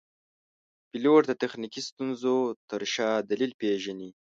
[0.89, 2.35] پیلوټ د تخنیکي ستونزو
[2.69, 4.09] تر شا دلیل پېژني.